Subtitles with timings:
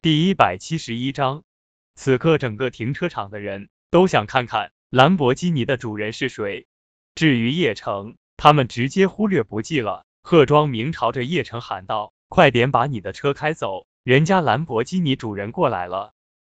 [0.00, 1.42] 第一百七十一章，
[1.96, 6.68] 此刻整个停车场的人都想看看兰博基尼的主人是谁。
[7.16, 10.06] 至于叶城，他们直接忽略不计了。
[10.22, 16.12] 贺庄明朝着叶城喊道：“快点把你的车开走，人家兰博基尼主人过来了。”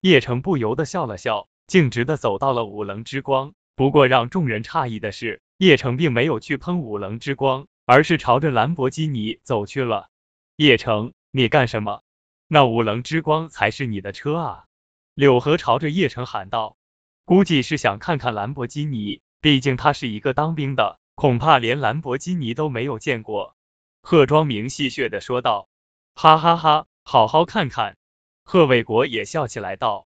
[0.02, 3.54] 叶城不由得笑了笑，径直的走到了五棱之光。
[3.76, 10.08] 不过让众人诧异的是，叶城并没有去喷五棱之光，而是朝着兰博基尼走去了。
[10.56, 12.02] 叶城，你干什么？
[12.50, 14.64] 那五棱之光才是你的车啊！
[15.12, 16.78] 柳河朝着叶城喊道，
[17.26, 23.54] 估计是想看看兰博基尼，毕竟他是一个当兵的，恐怕连兰博基尼都没有见过。
[24.00, 25.68] 贺庄明戏谑的说道，
[26.14, 27.98] 哈哈哈，好好看看。
[28.44, 30.06] 贺卫国也笑起来道，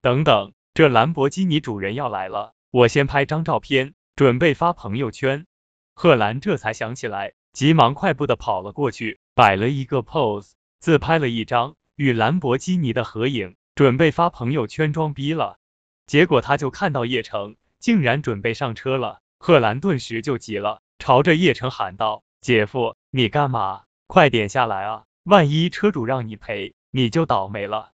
[0.00, 5.46] 等等，这兰博基尼主人要来了，我先拍张照片，准备发朋友圈。
[5.94, 11.76] 贺兰这才想起来，急忙快步的跑了过去，摆了一个 pose，自拍了一张。
[11.96, 15.58] 与兰博基尼的合影，准备发朋友圈装逼了。
[16.06, 23.84] 结果他就看到叶城竟然准备上车了，贺兰顿时就急了，朝着叶城喊道：“姐夫，你干嘛？
[24.06, 25.04] 快点下来啊！
[25.22, 27.92] 万一车主让你赔，你就倒霉了。”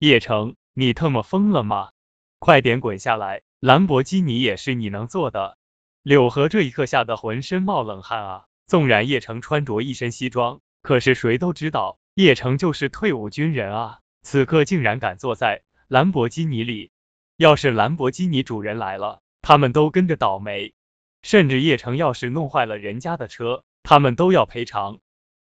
[0.00, 1.90] 叶城，你特么疯了吗？
[2.38, 3.42] 快点滚下来！
[3.60, 5.58] 兰博基尼也是你能坐的。
[6.02, 8.44] 柳河这一刻吓得浑身冒冷汗啊！
[8.66, 11.98] 纵然叶城穿着一身西装，可是谁都知道。
[12.14, 16.90] 叶城就是退伍军人啊，此刻竟然敢坐在兰博基尼里。
[17.36, 20.74] 要是兰博基尼主人来了，他们都跟着倒霉。
[21.22, 24.98] 甚至叶城要是弄坏了人家的车，他们都要赔偿。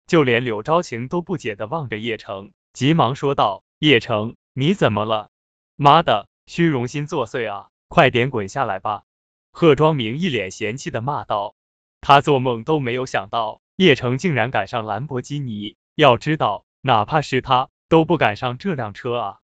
[0.05, 5.29] 就连柳昭晴都不解的望着叶城，急忙说道：“叶城，你怎么了？
[5.75, 7.69] 妈的，虚荣心作祟啊！
[7.87, 9.03] 快点滚下来吧！”
[9.51, 11.55] 贺庄明一脸嫌弃的骂道。
[12.01, 15.77] 他做梦都没有想到，叶城竟然赶上兰博基尼。
[15.95, 19.39] 要知道，哪怕是他都不敢上这辆车啊！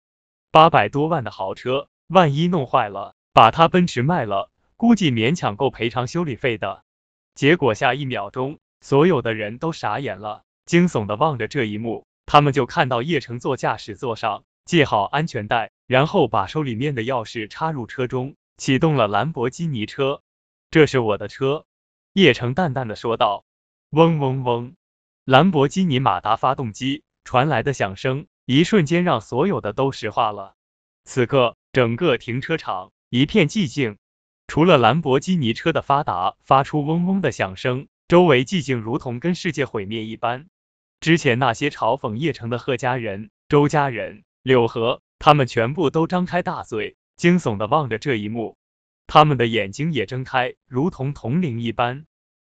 [0.50, 6.82] 八百多万的豪车，万一弄坏了，把他奔驰卖了，估计勉强够赔偿修理费的。
[7.34, 12.04] 结果下一秒钟，所有的人都傻眼了，惊悚的望着这一幕。
[12.26, 20.20] 他们就看到叶城坐驾驶座上系好安全带，然后把手里面的钥匙插入车中，启动了兰博基尼车。
[20.72, 21.64] 这是我的车，
[22.12, 23.44] 叶城淡淡的说道。
[23.90, 24.74] 嗡嗡嗡。
[25.30, 30.56] 兰博基尼马达发动机传来的响声，一瞬间让所有的都石化了。
[31.04, 33.96] 此刻，整个停车场一片寂静，
[34.48, 40.48] 除了兰博基尼车的发达发出嗡嗡的响声，周围寂静如同跟世界毁灭一般。
[40.98, 48.56] 之前那些嘲讽叶城的贺家人、周家人、柳河，他们全部都张开大嘴，惊悚的望着这一幕，
[49.06, 52.04] 他们的眼睛也睁开，如同铜铃一般，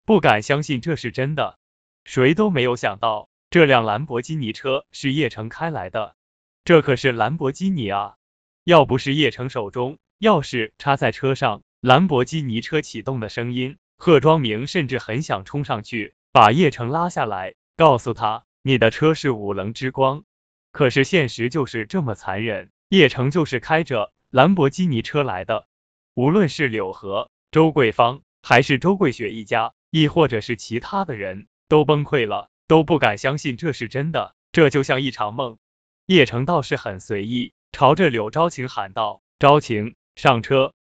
[0.05, 1.57] 不敢相信这是真的。
[2.07, 6.15] 谁都没有想到，这辆兰博基尼车是叶城开来的。
[6.63, 8.15] 这可是兰博基尼啊！
[8.63, 20.23] 要不是叶城手中钥匙插在车上，兰博基尼车启动的声音，贺庄明甚至很想冲上去把叶城拉下来，告诉他你的车是五棱之光。
[20.71, 25.67] 可是现实就是这么残忍，叶城就是开着兰博基尼车来的。
[26.13, 31.47] 无论是柳河、周桂芳，还是周桂雪一家，亦或者是其他的人。
[31.67, 35.57] 都崩溃了，都不敢相信这是真的，这就像一场梦。
[36.05, 40.73] 叶城倒是很随意，朝着柳昭晴喊道：“昭晴，上车。”